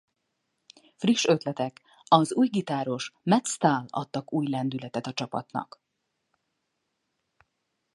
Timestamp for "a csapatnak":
5.05-5.81